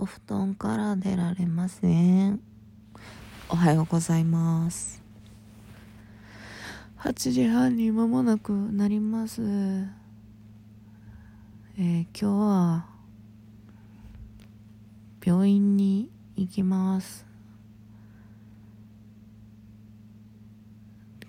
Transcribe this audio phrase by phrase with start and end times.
[0.00, 2.40] お布団から出られません。
[3.48, 5.02] おはようございます。
[7.00, 9.42] 8時半に間もなくなります。
[9.42, 12.86] えー今日は
[15.24, 17.26] 病院に行きます。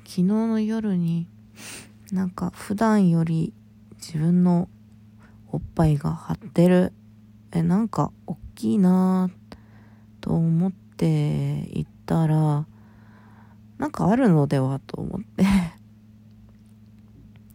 [0.04, 1.28] 昨日の夜に
[2.12, 3.52] なんか普段より
[3.98, 4.70] 自分の
[5.52, 6.94] おっぱいが張ってる
[7.52, 9.30] えなんか大きいな
[10.20, 12.66] と思って行ったら
[13.78, 15.46] なんかあるのではと思って。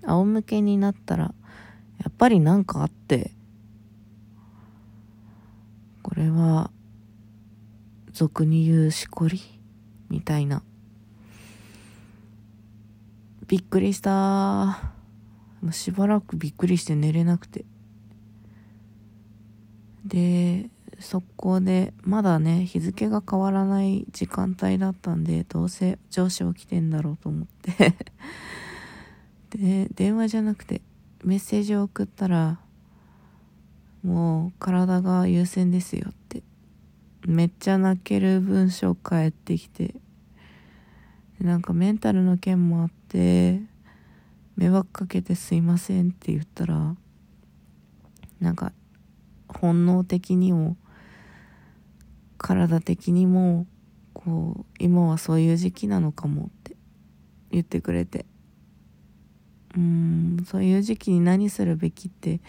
[0.06, 1.34] 仰向けになったら
[1.98, 3.32] やっぱりなんかあって。
[6.02, 6.70] これは
[8.12, 9.40] 俗に言うしこり
[10.08, 10.62] みたいな。
[13.46, 14.94] びっくりした。
[15.70, 17.66] しばらくびっくりして寝れなくて。
[20.06, 20.70] で
[21.00, 27.94] 速攻でまだね日付が変わらない時間帯だったんでどうせ上司起きてんだろうと思って。
[29.56, 30.82] で電話じゃなくて
[31.22, 32.58] メッセージを送ったら
[34.02, 36.42] もう体が優先ですよって。
[37.26, 39.94] めっちゃ泣ける文章返ってきて。
[41.40, 43.60] なんかメンタルの件もあって
[44.56, 46.94] 迷惑かけてすいませんって言ったら
[48.40, 48.72] なんか
[49.48, 50.76] 本能的にも
[52.38, 53.66] 体的にも
[54.12, 56.76] こう今はそういう時期なのかもって
[57.50, 58.26] 言ってくれて。
[59.76, 62.40] うんそういう時期に何するべきってやっ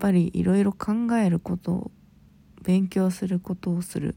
[0.00, 1.90] ぱりいろいろ考えることを
[2.62, 4.16] 勉強することをする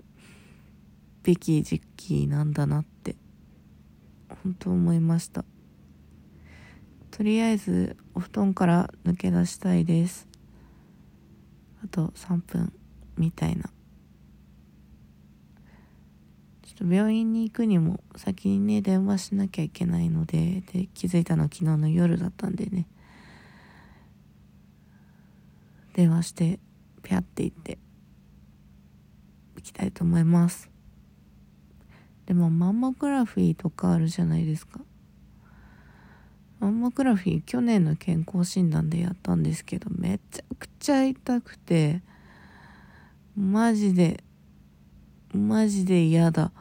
[1.23, 3.15] べき時期なんだなって
[4.43, 5.45] 本当思いました。
[7.11, 10.27] とりあえずお布団から抜け出したいです。
[11.83, 12.73] あと3分
[13.17, 13.63] みたいな
[16.63, 22.87] ちょっと病院に行くにも先にね電話しなきゃいけないのでで気づいたのは昨日の夜だったんでね。
[25.93, 26.59] 電話して
[27.03, 27.77] ピャって行って
[29.55, 30.69] 行きたいと思います。
[32.25, 34.79] でもマンモグラフィーとかあるじゃないですか。
[36.59, 42.01] マンモグラフィー去年の健康診断でやったんですけどめちゃくちゃ痛くて
[43.35, 44.23] マジで
[45.33, 46.51] マジで嫌だ。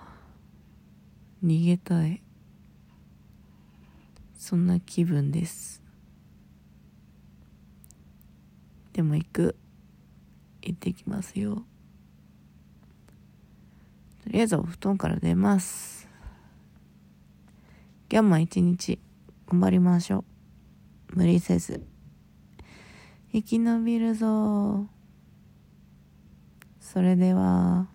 [1.44, 2.22] 逃げたい。
[4.38, 5.82] そんな気分です。
[8.92, 9.56] でも行く。
[10.62, 11.64] 行ってきますよ。
[14.24, 16.08] とりあえずお布団から出ます。
[18.10, 18.98] 今日も一日。
[19.48, 20.24] 頑張りましょ
[21.12, 21.16] う。
[21.16, 21.84] 無理せず。
[23.32, 24.86] 生き延びるぞ。
[26.80, 27.88] それでは。